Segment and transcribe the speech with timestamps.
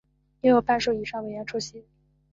[0.41, 1.85] 应有半数以上委员出席